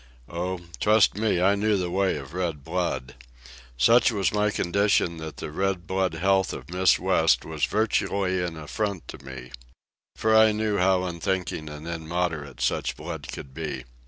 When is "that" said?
5.17-5.37